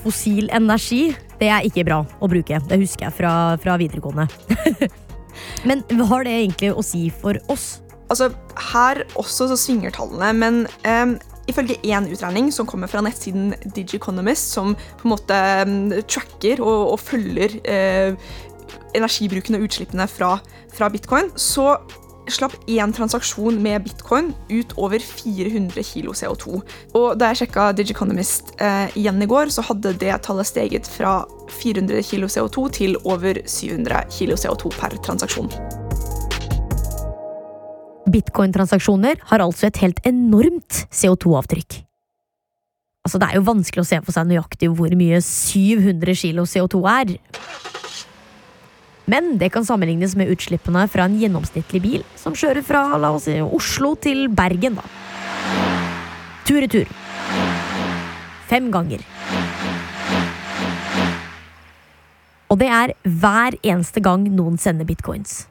fossil 0.05 0.51
energi, 0.55 1.09
det 1.41 1.51
er 1.51 1.67
ikke 1.67 1.87
bra 1.89 2.03
å 2.05 2.31
bruke. 2.31 2.61
Det 2.69 2.81
husker 2.81 3.09
jeg 3.09 3.17
fra, 3.19 3.33
fra 3.63 3.77
videregående. 3.81 4.29
men 5.69 5.83
hva 5.97 6.09
har 6.13 6.29
det 6.29 6.37
egentlig 6.45 6.73
å 6.75 6.85
si 6.85 7.09
for 7.23 7.39
oss? 7.53 7.79
Altså, 8.13 8.31
Her 8.73 9.03
også 9.19 9.49
så 9.51 9.59
svinger 9.59 9.95
tallene, 9.95 10.33
men 10.37 10.61
um, 10.87 11.17
ifølge 11.51 11.81
én 11.89 12.09
utregning 12.13 12.51
som 12.55 12.69
kommer 12.69 12.91
fra 12.91 13.03
nettsiden 13.05 13.55
Digiconomist, 13.75 14.53
som 14.55 14.77
på 14.77 15.09
en 15.09 15.15
måte 15.15 15.41
um, 15.65 15.79
tracker 16.09 16.63
og, 16.65 16.95
og 16.95 17.01
følger 17.03 17.59
uh, 17.65 18.35
energibruken 18.95 19.59
og 19.59 19.67
utslippene 19.67 20.07
fra, 20.11 20.37
fra 20.75 20.91
bitcoin, 20.93 21.33
så 21.35 21.75
slapp 22.31 22.55
én 22.71 22.93
transaksjon 22.95 23.61
med 23.63 23.85
bitcoin 23.85 24.33
ut 24.51 24.75
over 24.81 25.03
400 25.03 25.83
kg 25.85 26.13
CO2. 26.17 26.61
Og 26.97 27.19
da 27.21 27.31
jeg 27.31 27.45
sjekka 27.45 27.71
Digiconomist 27.77 28.55
eh, 28.63 28.93
igjen 28.99 29.23
i 29.23 29.29
går, 29.31 29.53
så 29.55 29.65
hadde 29.69 29.95
det 30.01 30.15
tallet 30.27 30.49
steget 30.49 30.89
fra 30.89 31.23
400 31.61 32.03
kg 32.07 32.29
CO2 32.33 32.69
til 32.79 32.99
over 33.05 33.41
700 33.45 34.07
kg 34.15 34.39
CO2 34.41 34.73
per 34.79 34.97
transaksjon. 35.05 35.51
Bitcoin-transaksjoner 38.15 39.21
har 39.31 39.43
altså 39.43 39.69
et 39.69 39.81
helt 39.83 40.01
enormt 40.07 40.85
CO2-avtrykk. 40.93 41.81
Altså, 43.05 43.21
det 43.21 43.29
er 43.29 43.37
jo 43.37 43.49
vanskelig 43.49 43.83
å 43.83 43.89
se 43.89 44.01
for 44.05 44.17
seg 44.17 44.29
nøyaktig 44.31 44.71
hvor 44.73 44.93
mye 44.97 45.21
700 45.21 46.15
kg 46.17 46.45
CO2 46.49 46.85
er. 46.89 47.17
Men 49.11 49.35
det 49.39 49.51
kan 49.53 49.65
sammenlignes 49.67 50.15
med 50.17 50.31
utslippene 50.33 50.87
fra 50.89 51.05
en 51.05 51.19
gjennomsnittlig 51.21 51.81
bil 51.85 52.05
som 52.17 52.37
kjører 52.37 52.65
fra 52.65 52.85
si, 53.21 53.37
Oslo 53.41 53.95
til 54.01 54.29
Bergen. 54.29 54.79
da. 54.81 54.85
Tur-retur. 56.45 56.89
Fem 58.49 58.71
ganger. 58.73 59.05
Og 62.53 62.61
det 62.61 62.69
er 62.71 62.95
hver 63.03 63.57
eneste 63.63 64.01
gang 64.01 64.29
noen 64.31 64.57
sender 64.61 64.87
bitcoins. 64.89 65.47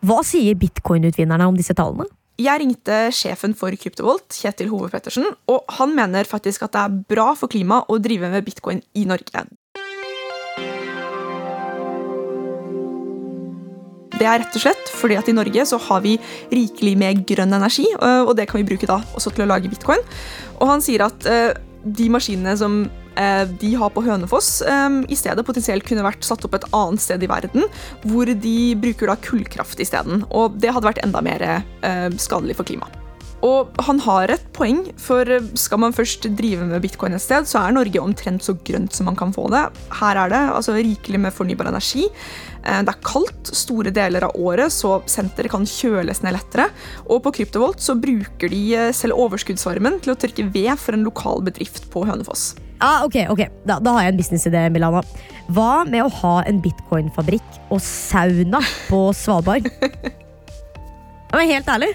Hva 0.00 0.22
sier 0.24 0.56
bitcoin-utvinnerne 0.56 1.48
om 1.48 1.56
disse 1.58 1.74
tallene? 1.76 2.06
Jeg 2.40 2.62
ringte 2.62 3.10
sjefen 3.12 3.52
for 3.52 3.74
Kryptovolt, 3.76 4.32
Kjetil 4.32 4.70
Hove 4.72 4.88
Pettersen, 4.88 5.26
og 5.50 5.66
han 5.76 5.92
mener 5.92 6.24
faktisk 6.24 6.64
at 6.64 6.72
det 6.72 6.84
er 6.86 7.00
bra 7.12 7.32
for 7.36 7.52
klimaet 7.52 7.90
å 7.92 7.98
drive 8.00 8.30
med 8.32 8.46
bitcoin 8.46 8.80
i 8.96 9.04
Norge. 9.04 9.44
Det 14.20 14.28
er 14.28 14.42
rett 14.42 14.56
og 14.58 14.64
slett 14.66 14.92
fordi 15.00 15.16
at 15.16 15.28
i 15.32 15.34
Norge 15.36 15.64
så 15.68 15.80
har 15.80 16.04
vi 16.04 16.18
rikelig 16.52 16.92
med 17.00 17.24
grønn 17.28 17.56
energi, 17.56 17.86
øh, 17.96 18.28
og 18.28 18.34
det 18.36 18.50
kan 18.50 18.60
vi 18.60 18.68
bruke 18.68 18.88
da 18.88 19.00
også 19.16 19.32
til 19.32 19.46
å 19.46 19.50
lage 19.50 19.70
bitcoin. 19.72 20.02
Og 20.60 20.68
han 20.74 20.84
sier 20.84 21.06
at 21.06 21.24
øh, 21.24 21.54
de 21.84 22.10
maskinene 22.12 22.52
som 22.60 22.82
øh, 22.84 23.44
de 23.62 23.72
har 23.80 23.94
på 23.94 24.04
Hønefoss, 24.04 24.60
i 25.08 25.16
stedet 25.16 25.46
potensielt 25.48 25.88
kunne 25.88 26.04
vært 26.04 26.26
satt 26.28 26.44
opp 26.44 26.58
et 26.58 26.68
annet 26.76 27.00
sted 27.00 27.24
i 27.24 27.32
verden, 27.32 27.64
hvor 28.04 28.28
de 28.28 28.56
bruker 28.82 29.08
da 29.08 29.16
kullkraft 29.24 29.80
isteden. 29.80 30.26
Og 30.28 30.60
det 30.60 30.74
hadde 30.76 30.92
vært 30.92 31.04
enda 31.06 31.24
mer 31.24 31.46
skadelig 32.20 32.60
for 32.60 32.68
klimaet. 32.68 33.00
Og 33.46 33.72
han 33.86 34.00
har 34.04 34.34
et 34.34 34.42
poeng, 34.52 34.82
for 35.00 35.24
skal 35.56 35.80
man 35.80 35.94
først 35.96 36.26
drive 36.36 36.66
med 36.68 36.82
bitcoin 36.84 37.16
et 37.16 37.24
sted, 37.24 37.48
så 37.48 37.62
er 37.62 37.72
Norge 37.72 38.02
omtrent 38.02 38.44
så 38.44 38.52
grønt 38.66 38.92
som 38.92 39.08
man 39.08 39.16
kan 39.16 39.32
få 39.32 39.46
det. 39.52 39.62
Her 39.96 40.20
er 40.26 40.32
det 40.32 40.40
altså 40.58 40.76
rikelig 40.76 41.22
med 41.24 41.32
fornybar 41.32 41.70
energi. 41.70 42.04
Eh, 42.60 42.80
det 42.84 42.92
er 42.92 43.04
kaldt 43.06 43.52
store 43.56 43.92
deler 43.94 44.26
av 44.28 44.36
året, 44.38 44.72
så 44.74 44.98
senteret 45.10 45.52
kan 45.52 45.66
kjøles 45.68 46.22
ned 46.24 46.36
lettere. 46.36 46.68
Og 47.08 47.22
på 47.24 47.34
Kryptovolt 47.40 47.82
så 47.82 47.96
bruker 47.98 48.52
de 48.52 48.62
eh, 48.76 48.90
selv 48.96 49.20
overskuddsvarmen 49.20 50.00
til 50.04 50.14
å 50.14 50.18
tørke 50.20 50.46
ved 50.52 50.72
for 50.80 50.96
en 50.96 51.06
lokal 51.06 51.44
bedrift 51.46 51.88
på 51.92 52.04
Hønefoss. 52.08 52.52
Ah, 52.80 53.04
ok, 53.04 53.16
ok. 53.32 53.44
Da, 53.68 53.76
da 53.84 53.92
har 53.96 54.06
jeg 54.06 54.14
en 54.14 54.20
businessidé, 54.20 54.64
Milana. 54.72 55.02
Hva 55.52 55.84
med 55.88 56.04
å 56.06 56.12
ha 56.22 56.36
en 56.48 56.60
bitcoin-fabrikk 56.64 57.58
og 57.68 57.80
sauna 57.84 58.62
på 58.88 59.02
Svalbard? 59.16 59.68
Men 61.30 61.50
helt 61.50 61.68
ærlig. 61.68 61.90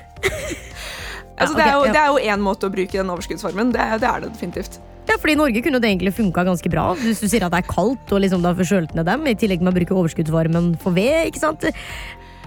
altså, 1.39 1.55
det, 1.57 1.65
er 1.65 2.11
jo, 2.11 2.19
én 2.21 2.43
måte 2.43 2.69
å 2.69 2.73
bruke 2.73 2.95
den 2.95 3.09
overskuddsformen. 3.11 3.73
Det, 3.73 3.87
det, 4.03 4.11
er 4.11 4.23
det 4.23 4.31
definitivt. 4.35 4.77
Ja, 5.05 5.19
fordi 5.21 5.35
I 5.35 5.39
Norge 5.39 5.61
kunne 5.61 5.79
det 5.81 5.89
egentlig 5.91 6.15
funka 6.17 6.45
ganske 6.47 6.69
bra. 6.73 6.87
Hvis 6.97 7.21
du 7.21 7.27
sier 7.29 7.45
at 7.45 7.53
det 7.53 7.61
er 7.61 7.69
kaldt 7.69 8.13
og 8.15 8.23
liksom 8.23 8.41
da 8.45 8.55
får 8.57 8.89
ned 8.97 9.05
dem, 9.05 9.27
i 9.29 9.35
tillegg 9.37 9.61
med 9.61 9.73
å 9.73 9.77
bruke 9.77 9.97
overskuddsvarmen 10.01 10.73
for 10.81 10.97
ved. 10.97 11.29
ikke 11.29 11.43
sant? 11.43 11.67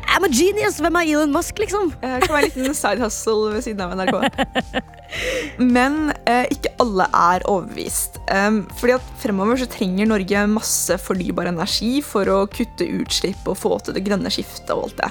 I'm 0.09 0.25
a 0.25 0.29
genius! 0.33 0.79
Hvem 0.81 0.97
er 0.99 1.11
Elon 1.12 1.33
Musk, 1.35 1.59
liksom? 1.61 1.91
Det 2.00 2.23
kan 2.25 2.33
være 2.33 2.49
en 2.49 2.55
liten 2.55 2.77
side 2.77 3.03
hustle 3.03 3.53
ved 3.53 3.65
siden 3.67 3.83
av 3.85 3.93
NRK. 3.99 4.87
Men 5.77 6.12
eh, 6.29 6.47
ikke 6.53 6.73
alle 6.83 7.07
er 7.15 7.45
overbevist. 7.49 8.17
Um, 8.33 8.62
fordi 8.81 8.95
at 8.97 9.11
Fremover 9.21 9.61
så 9.61 9.69
trenger 9.71 10.09
Norge 10.09 10.45
masse 10.50 10.97
fornybar 11.05 11.50
energi 11.53 12.00
for 12.05 12.29
å 12.33 12.38
kutte 12.50 12.88
utslipp 12.99 13.49
og 13.49 13.59
få 13.61 13.75
til 13.85 13.97
det 13.99 14.05
grønne 14.09 14.33
skiftet. 14.33 14.73
og 14.75 14.88
alt 14.88 15.03
det. 15.03 15.11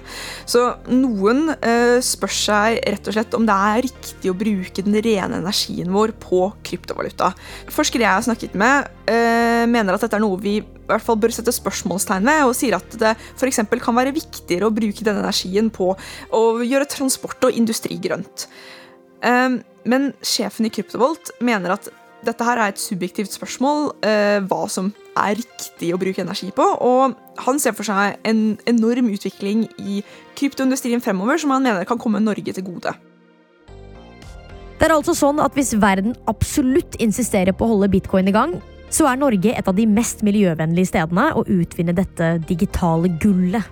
Så 0.50 0.66
noen 0.90 1.54
eh, 1.58 1.98
spør 2.06 2.34
seg 2.34 2.82
rett 2.82 3.10
og 3.10 3.18
slett 3.18 3.38
om 3.38 3.46
det 3.48 3.58
er 3.70 3.86
riktig 3.88 4.34
å 4.34 4.38
bruke 4.38 4.86
den 4.86 4.98
rene 5.06 5.44
energien 5.44 5.94
vår 5.94 6.16
på 6.24 6.48
kryptovaluta. 6.68 7.32
Forskere 7.74 8.08
jeg 8.08 8.16
har 8.16 8.26
snakket 8.26 8.58
med, 8.58 8.90
eh, 9.10 9.66
mener 9.70 9.94
at 9.94 10.06
dette 10.08 10.18
er 10.18 10.26
noe 10.26 10.42
vi 10.42 10.60
hvert 10.88 11.06
fall 11.06 11.20
bør 11.20 11.36
sette 11.36 11.54
spørsmålstegn 11.56 12.28
ved, 12.28 12.44
og 12.48 12.56
sier 12.58 12.78
at 12.78 12.98
det 13.00 13.14
f.eks. 13.36 13.62
kan 13.84 13.98
være 13.98 14.16
viktigere 14.16 14.70
å 14.70 14.74
bruke 14.74 15.06
denne 15.06 15.26
energien 15.26 15.72
på 15.74 15.94
å 15.94 16.42
gjøre 16.64 16.90
transport 16.92 17.50
og 17.50 17.60
industri 17.60 18.00
grønt. 18.02 18.48
Ehm, 19.26 19.62
men 19.88 20.12
sjefen 20.26 20.68
i 20.68 20.74
Kryptovolt 20.74 21.32
mener 21.44 21.78
at 21.78 21.90
dette 22.26 22.46
her 22.46 22.60
er 22.60 22.74
et 22.74 22.82
subjektivt 22.82 23.34
spørsmål, 23.36 23.92
eh, 24.04 24.40
hva 24.50 24.66
som 24.70 24.90
er 25.16 25.38
riktig 25.38 25.94
å 25.94 26.00
bruke 26.02 26.24
energi 26.24 26.50
på. 26.52 26.66
Og 26.82 27.16
han 27.46 27.60
ser 27.60 27.76
for 27.78 27.88
seg 27.88 28.18
en 28.26 28.58
enorm 28.70 29.12
utvikling 29.14 29.68
i 29.78 30.02
kryptoindustrien 30.38 31.04
fremover 31.04 31.40
som 31.42 31.54
han 31.54 31.64
mener 31.64 31.86
kan 31.86 32.00
komme 32.02 32.24
Norge 32.24 32.54
til 32.54 32.66
gode. 32.66 32.96
Det 34.78 34.86
er 34.86 34.94
altså 34.94 35.16
sånn 35.18 35.40
at 35.42 35.56
Hvis 35.58 35.74
verden 35.74 36.16
absolutt 36.30 37.00
insisterer 37.02 37.52
på 37.52 37.66
å 37.66 37.74
holde 37.74 37.90
bitcoin 37.90 38.28
i 38.30 38.36
gang, 38.36 38.62
så 38.94 39.08
er 39.10 39.20
Norge 39.20 39.52
et 39.52 39.68
av 39.68 39.76
de 39.76 39.86
mest 39.90 40.24
miljøvennlige 40.24 40.94
stedene 40.94 41.30
å 41.36 41.44
utvinne 41.52 41.96
dette 41.96 42.38
digitale 42.48 43.12
gullet. 43.22 43.66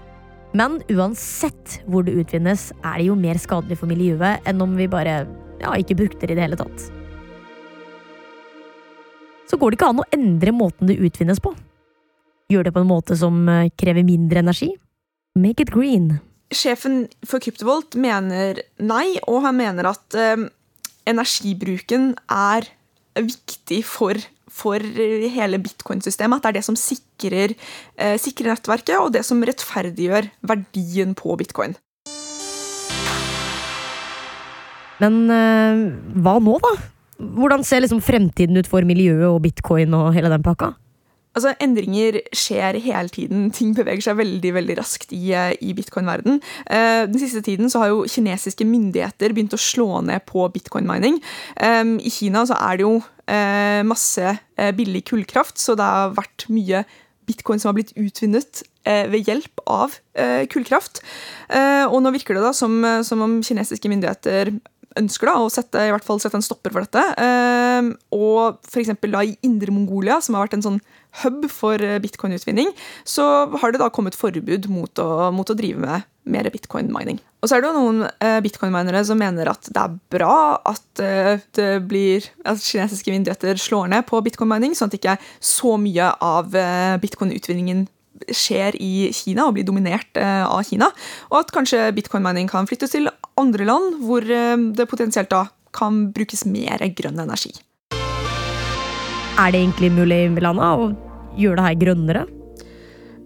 Men 0.55 0.77
uansett 0.91 1.79
hvor 1.91 2.05
det 2.07 2.15
utvinnes, 2.15 2.69
er 2.84 3.00
det 3.00 3.07
jo 3.10 3.15
mer 3.19 3.39
skadelig 3.39 3.79
for 3.79 3.91
miljøet 3.91 4.45
enn 4.48 4.62
om 4.63 4.75
vi 4.79 4.88
bare 4.91 5.24
ja, 5.62 5.74
ikke 5.75 5.98
brukte 6.00 6.27
det 6.27 6.36
i 6.36 6.39
det 6.39 6.45
hele 6.45 6.60
tatt. 6.60 6.88
Så 9.45 9.60
går 9.62 9.72
det 9.72 9.79
ikke 9.79 9.91
an 9.93 10.03
å 10.03 10.10
endre 10.15 10.55
måten 10.55 10.89
det 10.89 11.00
utvinnes 11.00 11.41
på. 11.43 11.53
Gjør 12.51 12.67
det 12.67 12.75
på 12.75 12.84
en 12.84 12.89
måte 12.89 13.17
som 13.17 13.38
eh, 13.50 13.72
krever 13.77 14.05
mindre 14.05 14.41
energi. 14.43 14.72
Make 15.36 15.65
it 15.65 15.74
green. 15.74 16.19
Sjefen 16.53 17.05
for 17.25 17.43
Kryptovolt 17.43 17.98
mener 18.00 18.62
nei, 18.79 19.17
og 19.27 19.43
han 19.48 19.57
mener 19.60 19.89
at 19.89 20.17
eh, 20.17 20.48
energibruken 21.10 22.13
er 22.31 22.67
viktig 23.15 23.81
for 23.88 24.19
for 24.51 24.79
hele 24.79 25.59
bitcoin-systemet. 25.63 26.37
At 26.37 26.45
det 26.45 26.51
er 26.51 26.59
det 26.59 26.67
som 26.67 26.77
sikrer, 26.79 27.55
eh, 27.97 28.15
sikrer, 28.21 28.53
nettverket, 28.53 28.97
og 28.99 29.13
det 29.15 29.25
som 29.25 29.43
rettferdiggjør 29.43 30.29
verdien 30.45 31.15
på 31.17 31.37
bitcoin. 31.39 31.75
Men 35.03 35.21
eh, 35.33 35.83
hva 36.23 36.37
nå, 36.39 36.59
da? 36.63 36.75
Hvordan 37.15 37.63
ser 37.63 37.83
liksom 37.83 38.03
fremtiden 38.03 38.59
ut 38.59 38.67
for 38.67 38.83
miljøet 38.87 39.27
og 39.29 39.41
bitcoin 39.43 39.93
og 39.95 40.13
hele 40.15 40.31
den 40.31 40.43
pakka? 40.43 40.73
Altså, 41.36 41.51
Endringer 41.60 42.22
skjer 42.36 42.80
hele 42.80 43.12
tiden. 43.12 43.50
Ting 43.56 43.74
beveger 43.75 44.08
seg 44.08 44.20
veldig 44.22 44.54
veldig 44.56 44.77
raskt 44.80 45.12
i, 45.15 45.34
eh, 45.36 45.56
i 45.60 45.74
bitcoin-verden. 45.75 46.39
Eh, 46.65 47.06
den 47.12 47.20
siste 47.20 47.44
tiden 47.44 47.70
så 47.70 47.84
har 47.84 47.92
jo 47.92 48.06
kinesiske 48.08 48.65
myndigheter 48.65 49.36
begynt 49.36 49.56
å 49.56 49.60
slå 49.60 50.01
ned 50.01 50.25
på 50.25 50.48
bitcoin-mining. 50.54 51.20
Eh, 51.58 51.84
I 52.00 52.10
Kina 52.10 52.46
så 52.48 52.56
er 52.56 52.77
det 52.77 52.88
jo 52.88 53.04
eh, 53.27 53.82
masse 53.84 54.38
eh, 54.58 54.72
billig 54.72 55.06
kullkraft, 55.10 55.60
så 55.60 55.75
det 55.75 55.84
har 55.84 56.15
vært 56.15 56.48
mye 56.54 56.86
bitcoin 57.25 57.60
som 57.60 57.72
har 57.72 57.80
blitt 57.80 57.96
utvinnet 57.98 58.62
eh, 58.86 59.08
ved 59.10 59.25
hjelp 59.25 59.63
av 59.65 59.96
kullkraft. 60.48 61.01
og 61.92 61.98
nå 62.00 62.12
virker 62.15 62.38
det 62.38 62.44
da 62.46 62.54
som, 62.56 62.77
som 63.04 63.20
om 63.25 63.34
kinesiske 63.44 63.89
myndigheter 63.92 64.54
ønsker 64.99 65.29
da, 65.29 65.35
å 65.41 65.51
sette, 65.51 65.87
i 65.87 65.93
hvert 65.93 66.05
fall 66.05 66.21
sette 66.23 66.37
en 66.39 66.45
stopper 66.45 66.73
for 66.73 66.85
dette. 66.85 67.03
Eh, 67.21 67.91
og 68.15 68.59
f.eks. 68.67 68.93
i 68.95 69.35
Indre 69.47 69.73
Mongolia, 69.75 70.19
som 70.23 70.37
har 70.37 70.47
vært 70.47 70.57
en 70.59 70.65
sånn 70.65 70.81
hub 71.23 71.45
for 71.51 71.81
eh, 71.81 71.99
bitcoin-utvinning, 72.03 72.71
så 73.07 73.47
har 73.61 73.73
det 73.73 73.81
da 73.83 73.91
kommet 73.93 74.17
forbud 74.17 74.69
mot 74.71 75.03
å, 75.03 75.31
mot 75.35 75.49
å 75.49 75.57
drive 75.57 75.81
med 75.81 76.09
mer 76.25 76.49
bitcoin-mining. 76.49 77.19
Og 77.43 77.49
så 77.49 77.57
er 77.57 77.61
det 77.61 77.69
jo 77.69 77.77
noen 77.77 78.07
eh, 78.09 78.39
bitcoin-minere 78.41 79.03
som 79.05 79.19
mener 79.21 79.51
at 79.51 79.67
det 79.69 79.81
er 79.81 79.97
bra 80.15 80.35
at 80.65 81.03
eh, 81.03 81.43
det 81.57 81.69
blir, 81.85 82.25
at 82.47 82.63
kinesiske 82.63 83.13
myndigheter 83.13 83.59
slår 83.61 83.91
ned 83.93 84.07
på 84.09 84.21
bitcoin-mining, 84.25 84.73
sånn 84.77 84.89
at 84.89 84.97
ikke 84.97 85.19
så 85.43 85.75
mye 85.81 86.09
av 86.25 86.55
eh, 86.57 86.95
bitcoin-utvinningen 87.03 87.85
skjer 88.31 88.77
i 88.81 89.10
Kina 89.15 89.48
og 89.48 89.55
blir 89.57 89.67
dominert 89.67 90.17
eh, 90.19 90.43
av 90.45 90.63
Kina. 90.67 90.89
Og 91.31 91.39
at 91.41 91.53
kanskje 91.55 91.89
bitcoin-mining 91.95 92.50
kan 92.51 92.67
flyttes 92.69 92.95
til 92.95 93.10
andre 93.39 93.67
land 93.67 94.01
hvor 94.05 94.25
eh, 94.25 94.55
det 94.77 94.89
potensielt 94.91 95.31
da 95.34 95.45
kan 95.75 96.07
brukes 96.15 96.45
mer 96.48 96.84
grønn 96.95 97.19
energi. 97.19 97.51
Er 99.36 99.51
det 99.51 99.60
egentlig 99.60 99.91
mulig, 99.91 100.22
Milana, 100.31 100.72
å 100.79 100.91
gjøre 101.36 101.60
det 101.60 101.65
her 101.65 101.79
grønnere? 101.81 102.22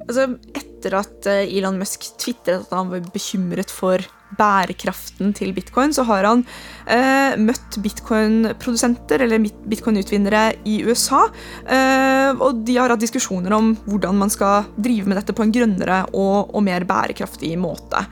Altså, 0.07 0.25
etter 0.57 0.95
at 0.97 1.27
eh, 1.29 1.51
Elon 1.59 1.77
Musk 1.77 2.07
tvitret 2.17 2.65
at 2.65 2.73
han 2.73 2.89
var 2.89 3.05
bekymret 3.13 3.69
for 3.69 4.01
bærekraften 4.37 5.33
til 5.37 5.53
bitcoin, 5.55 5.93
så 5.95 6.05
har 6.07 6.27
han 6.27 6.43
eh, 6.85 7.37
møtt 7.41 7.79
bitcoin-produsenter 7.83 9.25
eller 9.25 9.41
bitcoin-utvinnere 9.69 10.43
i 10.69 10.79
USA. 10.87 11.25
Eh, 11.65 12.31
og 12.37 12.63
de 12.67 12.77
har 12.77 12.93
hatt 12.93 13.03
diskusjoner 13.03 13.55
om 13.57 13.73
hvordan 13.87 14.19
man 14.19 14.33
skal 14.33 14.67
drive 14.77 15.09
med 15.09 15.19
dette 15.19 15.35
på 15.35 15.45
en 15.45 15.55
grønnere 15.55 16.03
og, 16.13 16.53
og 16.53 16.65
mer 16.65 16.85
bærekraftig 16.89 17.55
måte. 17.59 18.03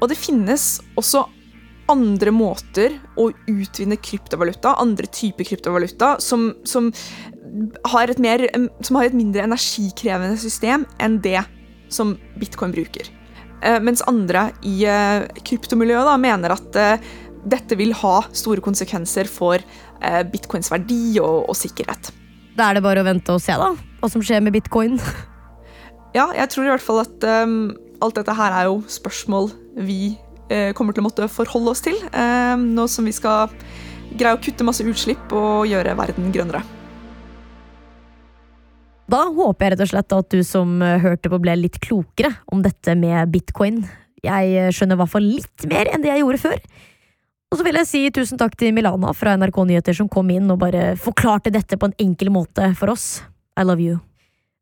Og 0.00 0.10
det 0.12 0.20
finnes 0.20 0.76
også 0.98 1.24
andre 1.90 2.32
måter 2.34 2.96
å 3.18 3.28
utvinne 3.46 3.98
kryptovaluta, 4.02 4.74
andre 4.82 5.06
typer 5.06 5.46
kryptovaluta, 5.46 6.16
som, 6.22 6.48
som, 6.66 6.90
har 7.92 8.12
mer, 8.22 8.48
som 8.82 8.98
har 8.98 9.08
et 9.08 9.16
mindre 9.16 9.46
energikrevende 9.46 10.38
system 10.40 10.86
enn 11.02 11.20
det 11.22 11.40
som 11.92 12.16
bitcoin 12.40 12.74
bruker. 12.74 13.15
Eh, 13.66 13.78
mens 13.82 14.02
andre 14.06 14.50
i 14.66 14.84
eh, 14.86 15.24
kryptomiljøet 15.46 16.06
da, 16.06 16.16
mener 16.20 16.54
at 16.54 16.78
eh, 16.78 17.08
dette 17.46 17.78
vil 17.78 17.94
ha 18.02 18.20
store 18.34 18.62
konsekvenser 18.64 19.28
for 19.30 19.62
bitcoins 20.28 20.68
verdi 20.68 21.16
og, 21.22 21.46
og, 21.48 21.54
sikkerhet. 21.56 22.10
Da 22.58 22.66
er 22.68 22.76
det 22.76 22.82
bare 22.84 23.00
å 23.00 23.06
vente 23.06 23.32
og 23.32 23.40
se 23.40 23.54
da, 23.56 23.70
hva 24.02 24.10
som 24.12 24.20
skjer 24.20 24.42
med 24.44 24.52
bitcoin. 24.52 24.98
ja, 26.18 26.26
jeg 26.36 26.50
tror 26.52 26.66
i 26.66 26.72
hvert 26.74 26.84
fall 26.84 27.00
at 27.00 27.24
um, 27.46 27.70
alt 28.04 28.18
dette 28.18 28.34
her 28.36 28.58
er 28.58 28.68
jo 28.68 28.82
spørsmål 28.92 29.48
vi 29.88 30.18
uh, 30.52 30.74
kommer 30.76 30.92
til 30.92 31.00
å 31.00 31.06
måtte 31.06 31.30
forholde 31.32 31.72
oss 31.72 31.86
til. 31.86 31.96
Uh, 32.12 32.60
nå 32.60 32.84
som 32.92 33.08
vi 33.08 33.14
skal 33.16 33.48
greie 34.12 34.36
å 34.36 34.42
kutte 34.42 34.66
masse 34.68 34.84
utslipp 34.84 35.32
og 35.32 35.64
gjøre 35.70 35.96
verden 35.96 36.28
grønnere. 36.34 36.60
Da 39.06 39.22
håper 39.30 39.64
jeg 39.66 39.74
rett 39.74 39.84
og 39.84 39.90
slett 39.92 40.14
at 40.16 40.34
du 40.34 40.40
som 40.46 40.80
eh, 40.82 40.98
hørte 41.02 41.30
på 41.30 41.38
ble 41.42 41.54
litt 41.60 41.78
klokere 41.82 42.32
om 42.50 42.64
dette 42.64 42.96
med 42.98 43.30
bitcoin. 43.30 43.84
Jeg 44.26 44.56
eh, 44.58 44.72
skjønner 44.74 44.98
i 44.98 45.02
hvert 45.02 45.12
fall 45.12 45.28
litt 45.28 45.66
mer 45.70 45.92
enn 45.92 46.02
det 46.02 46.10
jeg 46.10 46.24
gjorde 46.24 46.42
før. 46.42 46.58
Og 47.46 47.60
så 47.60 47.66
vil 47.68 47.78
jeg 47.78 47.86
si 47.86 48.02
tusen 48.10 48.40
takk 48.40 48.56
til 48.58 48.74
Milana 48.74 49.12
fra 49.14 49.36
NRK 49.38 49.62
Nyheter 49.68 49.94
som 49.94 50.10
kom 50.10 50.32
inn 50.34 50.50
og 50.50 50.58
bare 50.64 50.96
forklarte 50.98 51.54
dette 51.54 51.78
på 51.78 51.86
en 51.86 51.96
enkel 52.02 52.34
måte 52.34 52.72
for 52.78 52.90
oss. 52.96 53.22
I 53.54 53.62
love 53.62 53.80
you. 53.80 54.02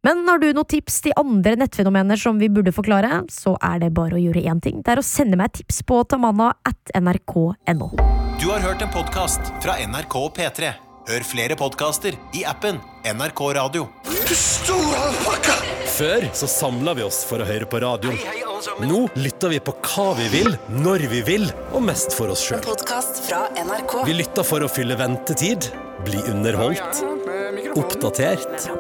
Men 0.05 0.21
har 0.29 0.37
du 0.37 0.51
noen 0.53 0.69
tips 0.69 1.01
til 1.07 1.17
andre 1.17 1.57
nettfenomener 1.57 2.21
som 2.21 2.37
vi 2.37 2.51
burde 2.53 2.75
forklare, 2.77 3.23
så 3.33 3.57
er 3.65 3.81
det 3.87 3.95
bare 3.97 4.19
å 4.19 4.21
gjøre 4.21 4.45
én 4.45 4.61
ting. 4.61 4.85
Det 4.85 4.93
er 4.93 5.01
å 5.01 5.07
sende 5.07 5.41
meg 5.41 5.57
tips 5.57 5.81
på 5.89 6.05
tamanna 6.05 6.53
at 6.69 6.93
nrk.no. 7.01 7.95
Du 8.37 8.51
har 8.53 8.61
hørt 8.61 8.85
en 8.85 8.93
podkast 8.93 9.55
fra 9.65 9.81
NRK 9.81 10.19
og 10.21 10.35
P3. 10.37 10.75
Hør 11.09 11.25
flere 11.25 11.57
podkaster 11.57 12.21
i 12.37 12.45
appen 12.45 12.85
NRK 13.05 13.41
Radio. 13.55 13.89
Du 14.29 14.35
store 14.35 14.97
alpakka! 14.97 15.53
Før 15.93 16.25
så 16.33 16.47
samla 16.49 16.95
vi 16.97 17.03
oss 17.05 17.19
for 17.29 17.43
å 17.43 17.45
høre 17.45 17.67
på 17.69 17.77
radio. 17.83 18.15
Nå 18.81 19.01
lytter 19.21 19.53
vi 19.53 19.59
på 19.61 19.75
hva 19.77 20.07
vi 20.17 20.31
vil, 20.33 20.55
når 20.73 21.05
vi 21.11 21.21
vil, 21.27 21.45
og 21.77 21.85
mest 21.85 22.17
for 22.17 22.33
oss 22.33 22.41
sjøl. 22.47 22.65
Vi 24.09 24.15
lytter 24.17 24.47
for 24.49 24.65
å 24.65 24.71
fylle 24.73 24.97
ventetid, 24.97 25.69
bli 26.07 26.23
underholdt, 26.33 27.03
oppdatert 27.77 28.71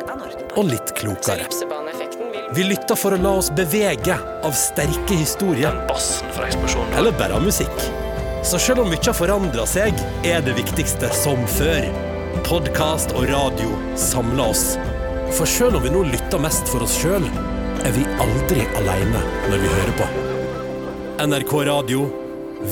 og 0.56 0.72
litt 0.72 0.94
klokere. 0.96 1.44
Vi 2.56 2.64
lytter 2.64 2.96
for 2.96 3.12
å 3.12 3.20
la 3.20 3.34
oss 3.42 3.52
bevege 3.52 4.16
av 4.16 4.56
sterke 4.56 5.20
historier. 5.20 5.84
Eller 6.96 7.12
bare 7.20 7.36
av 7.36 7.44
musikk. 7.44 7.86
Så 8.44 8.56
selv 8.60 8.86
om 8.86 8.88
mye 8.88 9.04
har 9.04 9.20
forandra 9.20 9.68
seg, 9.68 10.00
er 10.24 10.40
det 10.48 10.56
viktigste 10.56 11.12
som 11.12 11.44
før 11.58 11.92
podkast 12.42 13.12
og 13.14 13.28
radio 13.30 13.70
samler 13.98 14.50
oss. 14.50 14.64
For 15.36 15.48
selv 15.48 15.78
om 15.78 15.84
vi 15.84 15.92
nå 15.94 16.04
lytter 16.08 16.40
mest 16.42 16.68
for 16.70 16.84
oss 16.86 16.96
sjøl, 17.00 17.26
er 17.84 17.92
vi 17.94 18.06
aldri 18.22 18.64
aleine 18.80 19.20
når 19.50 19.62
vi 19.62 19.74
hører 19.74 19.94
på. 20.00 20.08
NRK 21.24 21.54
Radio 21.70 22.08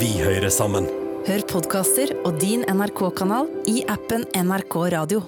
vi 0.01 0.15
hører 0.23 0.51
sammen. 0.51 0.89
Hør 1.29 1.47
podkaster 1.53 2.17
og 2.25 2.41
din 2.43 2.67
NRK-kanal 2.67 3.51
i 3.71 3.85
appen 3.93 4.27
NRK 4.35 4.81
Radio. 4.97 5.23